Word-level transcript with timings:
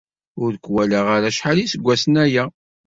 Ur 0.43 0.53
k-walaɣ 0.63 1.07
ara 1.15 1.29
acḥal 1.31 1.57
iseggasen 1.59 2.15
aya. 2.25 2.43